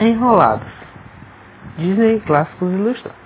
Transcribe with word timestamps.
Enrolados. 0.00 0.66
Disney 1.76 2.20
Clássicos 2.20 2.72
Ilustrados. 2.72 3.20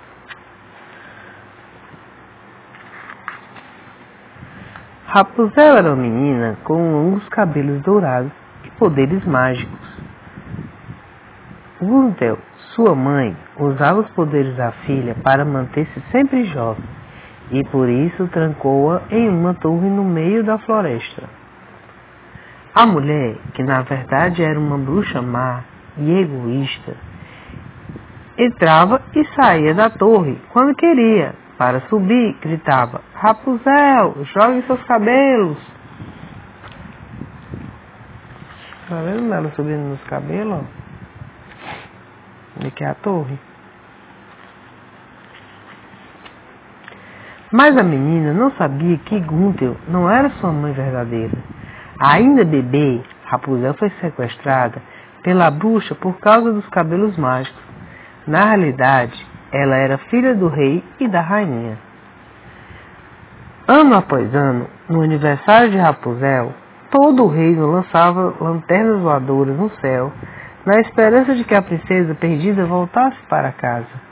Rapunzel 5.07 5.77
era 5.77 5.93
uma 5.93 5.95
menina 5.95 6.57
com 6.65 6.91
longos 6.91 7.25
cabelos 7.29 7.81
dourados 7.83 8.31
e 8.65 8.69
poderes 8.71 9.23
mágicos. 9.23 9.79
Gunther, 11.79 12.37
sua 12.73 12.93
mãe, 12.93 13.37
usava 13.57 14.01
os 14.01 14.09
poderes 14.09 14.53
da 14.57 14.73
filha 14.85 15.15
para 15.23 15.45
manter-se 15.45 16.01
sempre 16.11 16.43
jovem 16.47 16.83
e 17.51 17.63
por 17.69 17.87
isso 17.87 18.27
trancou-a 18.27 19.01
em 19.11 19.29
uma 19.29 19.53
torre 19.53 19.89
no 19.89 20.03
meio 20.03 20.43
da 20.43 20.57
floresta. 20.57 21.23
A 22.73 22.85
mulher, 22.85 23.37
que 23.53 23.63
na 23.63 23.81
verdade 23.83 24.43
era 24.43 24.59
uma 24.59 24.77
bruxa 24.77 25.21
má 25.21 25.63
e 25.97 26.11
egoísta, 26.19 26.95
entrava 28.37 29.01
e 29.13 29.25
saía 29.35 29.73
da 29.73 29.89
torre 29.89 30.37
quando 30.51 30.75
queria. 30.75 31.33
Para 31.57 31.81
subir, 31.87 32.37
gritava: 32.41 33.01
Rapunzel, 33.13 34.25
jogue 34.33 34.61
seus 34.63 34.83
cabelos. 34.83 35.57
Tá 38.89 39.01
vendo 39.01 39.33
ela 39.33 39.49
subindo 39.55 39.89
nos 39.89 40.03
cabelos? 40.03 40.63
Ó? 42.61 42.67
Aqui 42.67 42.83
é 42.83 42.89
a 42.89 42.95
torre. 42.95 43.39
Mas 47.51 47.77
a 47.77 47.83
menina 47.83 48.33
não 48.33 48.51
sabia 48.51 48.97
que 48.97 49.19
Gunther 49.21 49.75
não 49.87 50.09
era 50.09 50.29
sua 50.31 50.51
mãe 50.51 50.73
verdadeira. 50.73 51.37
Ainda 51.99 52.43
bebê, 52.43 53.01
Rapunzel 53.25 53.73
foi 53.75 53.89
sequestrada 54.01 54.81
pela 55.25 55.49
bruxa 55.49 55.95
por 55.95 56.19
causa 56.19 56.53
dos 56.53 56.67
cabelos 56.69 57.17
mágicos. 57.17 57.59
Na 58.27 58.45
realidade, 58.45 59.25
ela 59.51 59.75
era 59.75 59.97
filha 59.97 60.35
do 60.35 60.47
rei 60.47 60.83
e 60.99 61.07
da 61.07 61.19
rainha. 61.19 61.79
Ano 63.67 63.95
após 63.95 64.33
ano, 64.35 64.67
no 64.87 65.01
aniversário 65.01 65.71
de 65.71 65.77
Rapunzel, 65.77 66.53
todo 66.91 67.23
o 67.23 67.27
reino 67.27 67.65
lançava 67.65 68.35
lanternas 68.39 69.01
voadoras 69.01 69.57
no 69.57 69.71
céu, 69.81 70.13
na 70.63 70.79
esperança 70.81 71.33
de 71.33 71.43
que 71.43 71.55
a 71.55 71.61
princesa 71.63 72.13
perdida 72.13 72.63
voltasse 72.65 73.17
para 73.27 73.51
casa. 73.51 74.05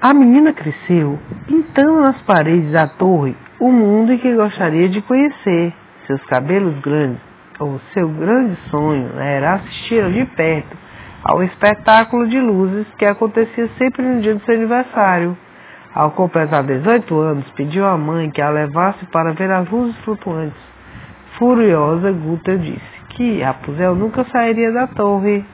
A 0.00 0.14
menina 0.14 0.54
cresceu, 0.54 1.18
pintando 1.46 2.00
nas 2.00 2.20
paredes 2.22 2.72
da 2.72 2.88
torre 2.88 3.36
o 3.62 3.70
mundo 3.70 4.18
que 4.18 4.34
gostaria 4.34 4.88
de 4.88 5.00
conhecer. 5.02 5.72
Seus 6.08 6.20
cabelos 6.24 6.76
grandes, 6.80 7.22
ou 7.60 7.80
seu 7.94 8.08
grande 8.08 8.56
sonho 8.68 9.16
era 9.20 9.54
assistir 9.54 10.10
de 10.10 10.24
perto 10.24 10.76
ao 11.24 11.44
espetáculo 11.44 12.26
de 12.26 12.40
luzes 12.40 12.88
que 12.98 13.04
acontecia 13.04 13.68
sempre 13.78 14.02
no 14.02 14.20
dia 14.20 14.34
do 14.34 14.44
seu 14.44 14.56
aniversário. 14.56 15.38
Ao 15.94 16.10
completar 16.10 16.64
18 16.64 17.16
anos, 17.20 17.48
pediu 17.52 17.86
à 17.86 17.96
mãe 17.96 18.32
que 18.32 18.42
a 18.42 18.50
levasse 18.50 19.06
para 19.06 19.32
ver 19.32 19.52
as 19.52 19.70
luzes 19.70 19.96
flutuantes. 19.98 20.60
Furiosa, 21.38 22.10
Guta 22.10 22.58
disse 22.58 23.04
que 23.10 23.42
Rapunzel 23.42 23.94
nunca 23.94 24.24
sairia 24.24 24.72
da 24.72 24.88
torre. 24.88 25.44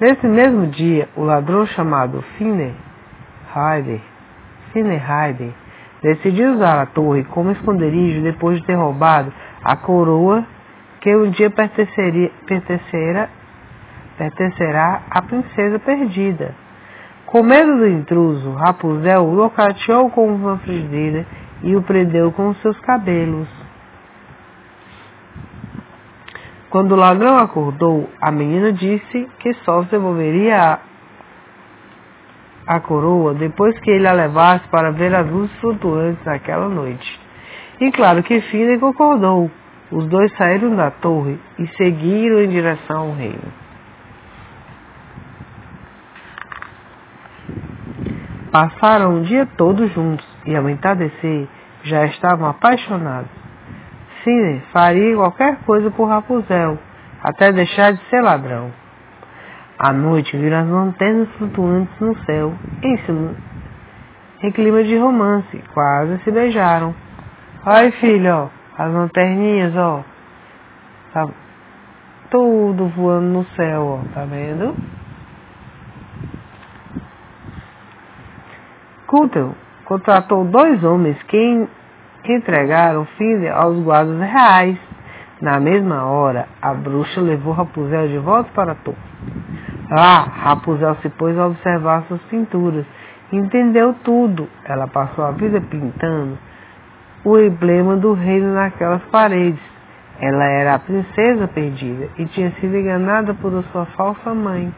Nesse 0.00 0.26
mesmo 0.26 0.66
dia, 0.66 1.08
o 1.14 1.22
ladrão 1.22 1.64
chamado 1.66 2.22
Finner 2.36 2.74
Heider, 3.54 4.00
Finner 4.72 5.02
Heider 5.02 5.52
decidiu 6.02 6.54
usar 6.54 6.80
a 6.80 6.86
torre 6.86 7.24
como 7.24 7.50
esconderijo 7.50 8.22
depois 8.22 8.60
de 8.60 8.66
ter 8.66 8.74
roubado 8.74 9.32
a 9.62 9.76
coroa 9.76 10.44
que 11.00 11.14
um 11.14 11.30
dia 11.30 11.50
pertenceria, 11.50 12.30
pertencerá, 12.46 13.28
à 15.10 15.22
princesa 15.22 15.78
perdida. 15.78 16.54
Com 17.26 17.42
medo 17.42 17.76
do 17.76 17.86
intruso, 17.86 18.52
Rapunzel 18.52 19.22
o 19.22 19.34
locateou 19.34 20.10
com 20.10 20.26
uma 20.26 20.58
frigideira 20.58 21.26
e 21.62 21.76
o 21.76 21.82
prendeu 21.82 22.32
com 22.32 22.54
seus 22.54 22.78
cabelos. 22.80 23.48
Quando 26.70 26.92
o 26.92 26.96
ladrão 26.96 27.38
acordou, 27.38 28.08
a 28.20 28.30
menina 28.30 28.72
disse 28.72 29.28
que 29.38 29.54
só 29.64 29.82
devolveria 29.82 30.78
a, 32.68 32.80
coroa 32.80 33.34
depois 33.34 33.78
que 33.80 33.90
ele 33.90 34.06
a 34.06 34.12
levasse 34.12 34.68
para 34.68 34.90
ver 34.92 35.14
as 35.14 35.26
luzes 35.30 35.54
flutuantes 35.60 36.22
naquela 36.24 36.68
noite. 36.68 37.20
E 37.80 37.90
claro 37.90 38.22
que 38.22 38.40
Fina 38.42 38.78
concordou. 38.78 39.50
Os 39.90 40.06
dois 40.06 40.30
saíram 40.36 40.76
da 40.76 40.90
torre 40.90 41.38
e 41.58 41.66
seguiram 41.76 42.42
em 42.42 42.48
direção 42.48 43.08
ao 43.08 43.14
reino. 43.14 43.52
Passaram 48.52 49.18
o 49.18 49.22
dia 49.22 49.46
todo 49.56 49.88
juntos 49.88 50.26
e 50.44 50.54
ao 50.54 50.68
entardecer 50.68 51.48
já 51.84 52.04
estavam 52.06 52.48
apaixonados. 52.48 53.30
Cine 54.22 54.60
faria 54.72 55.16
qualquer 55.16 55.56
coisa 55.64 55.90
por 55.90 56.08
Rapunzel, 56.08 56.78
até 57.22 57.52
deixar 57.52 57.92
de 57.92 58.00
ser 58.10 58.20
ladrão. 58.20 58.70
À 59.78 59.92
noite 59.92 60.36
viram 60.36 60.58
as 60.58 60.68
lanternas 60.68 61.28
flutuantes 61.38 62.00
no 62.00 62.16
céu, 62.24 62.52
em, 62.82 64.50
clima 64.50 64.82
de 64.82 64.96
romance, 64.98 65.62
quase 65.72 66.18
se 66.24 66.32
beijaram. 66.32 66.92
Ai 67.64 67.92
filho, 67.92 68.34
ó, 68.34 68.48
as 68.76 68.92
lanterninhas, 68.92 69.76
ó. 69.76 70.02
Tá 71.12 71.28
tudo 72.28 72.88
voando 72.88 73.28
no 73.28 73.44
céu, 73.54 74.00
ó, 74.00 74.14
tá 74.14 74.24
vendo? 74.24 74.74
Coulter 79.06 79.46
contratou 79.84 80.44
dois 80.44 80.82
homens 80.82 81.22
que 81.22 81.68
entregaram 82.24 83.06
filha 83.16 83.54
aos 83.54 83.78
guardas 83.84 84.18
reais. 84.18 84.76
Na 85.40 85.60
mesma 85.60 86.04
hora, 86.04 86.48
a 86.60 86.74
bruxa 86.74 87.20
levou 87.20 87.52
Rapunzel 87.52 88.08
de 88.08 88.18
volta 88.18 88.50
para 88.52 88.72
a 88.72 88.74
torre. 88.74 88.98
Lá, 89.90 90.22
Rapunzel 90.22 90.96
se 90.96 91.08
pôs 91.10 91.36
a 91.38 91.46
observar 91.46 92.04
suas 92.04 92.20
pinturas. 92.22 92.84
Entendeu 93.32 93.94
tudo. 94.04 94.48
Ela 94.64 94.86
passou 94.86 95.24
a 95.24 95.30
vida 95.32 95.60
pintando 95.60 96.38
o 97.24 97.38
emblema 97.38 97.96
do 97.96 98.12
reino 98.12 98.54
naquelas 98.54 99.02
paredes. 99.04 99.60
Ela 100.20 100.44
era 100.44 100.74
a 100.74 100.78
princesa 100.78 101.48
perdida 101.48 102.08
e 102.18 102.26
tinha 102.26 102.50
sido 102.52 102.76
enganada 102.76 103.34
por 103.34 103.52
sua 103.72 103.86
falsa 103.86 104.34
mãe. 104.34 104.74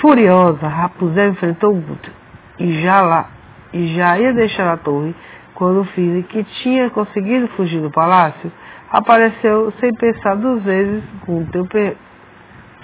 Furiosa, 0.00 0.66
Rapunzel 0.66 1.30
enfrentou 1.30 1.74
Guto 1.74 2.10
e 2.58 2.82
já 2.82 3.00
lá 3.00 3.26
e 3.72 3.94
já 3.94 4.18
ia 4.18 4.32
deixar 4.32 4.72
a 4.72 4.76
torre 4.76 5.14
quando 5.54 5.80
o 5.80 5.84
filho, 5.84 6.22
que 6.24 6.44
tinha 6.62 6.90
conseguido 6.90 7.48
fugir 7.48 7.80
do 7.80 7.90
palácio, 7.90 8.52
apareceu 8.90 9.72
sem 9.80 9.92
pensar 9.94 10.36
duas 10.36 10.62
vezes, 10.62 11.02
Gunther 11.26 11.96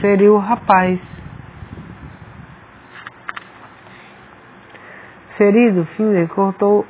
feriu 0.00 0.34
o 0.34 0.38
rapaz. 0.38 1.00
Ferido, 5.36 5.84
Finder 5.96 6.28
cortou, 6.28 6.86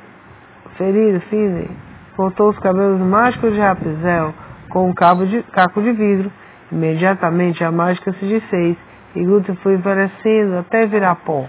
ferido, 0.77 1.19
Finder 1.21 1.69
cortou 2.15 2.49
os 2.49 2.59
cabelos 2.59 2.99
mágicos 2.99 3.53
de 3.53 3.59
Rapunzel 3.59 4.33
com 4.69 4.89
um 4.89 4.93
cabo 4.93 5.25
de, 5.25 5.43
caco 5.43 5.81
de 5.81 5.91
vidro. 5.91 6.31
Imediatamente 6.71 7.63
a 7.63 7.71
mágica 7.71 8.11
se 8.13 8.25
desfez 8.25 8.77
e 9.15 9.23
Gunther 9.23 9.55
foi 9.57 9.75
envelhecendo 9.75 10.57
até 10.57 10.85
virar 10.87 11.15
pó. 11.17 11.45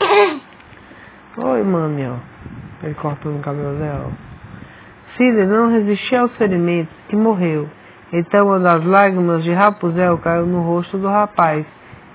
Oi, 1.38 1.62
mami, 1.62 2.06
ó. 2.06 2.16
Ele 2.82 2.94
cortando 2.94 3.38
o 3.38 3.42
cabelo 3.42 3.78
dela. 3.78 4.10
Cília 5.16 5.46
não 5.46 5.70
resistiu 5.70 6.22
aos 6.22 6.36
ferimentos 6.36 6.92
e 7.10 7.16
morreu. 7.16 7.68
Então 8.12 8.48
uma 8.48 8.60
das 8.60 8.84
lágrimas 8.84 9.42
de 9.42 9.52
Rapunzel 9.52 10.18
caiu 10.18 10.46
no 10.46 10.62
rosto 10.62 10.98
do 10.98 11.08
rapaz 11.08 11.64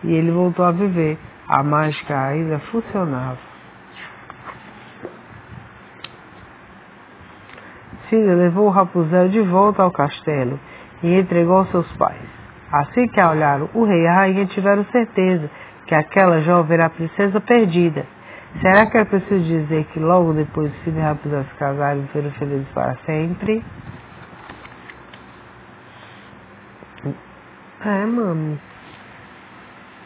e 0.04 0.14
ele 0.14 0.32
voltou 0.32 0.64
a 0.64 0.72
viver. 0.72 1.18
A 1.48 1.64
mágica 1.64 2.20
ainda 2.20 2.60
funcionava. 2.60 3.38
Cília 8.10 8.36
levou 8.36 8.70
Rapunzel 8.70 9.30
de 9.30 9.42
volta 9.42 9.84
ao 9.84 9.92
castelo 9.92 10.60
e 11.04 11.20
entregou 11.20 11.58
aos 11.58 11.72
seus 11.72 11.92
pais. 11.94 12.30
Assim 12.72 13.08
que 13.08 13.20
a 13.20 13.32
olharam, 13.32 13.70
o 13.74 13.86
rei 13.86 14.04
e 14.04 14.08
a 14.08 14.14
rainha 14.14 14.46
tiveram 14.46 14.86
certeza 14.86 15.50
que 15.86 15.96
aquela 15.96 16.42
jovem 16.42 16.76
era 16.76 16.86
a 16.86 16.90
princesa 16.90 17.40
perdida 17.40 18.06
Será 18.62 18.88
que 18.88 18.98
é 18.98 19.06
preciso 19.06 19.44
dizer 19.44 19.86
que 19.94 20.00
logo 20.00 20.34
depois 20.34 20.72
de 20.72 20.80
Cine 20.80 21.00
Rapunzel 21.00 21.44
se 21.44 21.56
casarem 21.60 22.04
e 22.04 22.12
serem 22.12 22.32
felizes 22.32 22.68
para 22.70 22.96
sempre? 23.06 23.64
É, 27.82 28.06
mami. 28.08 28.60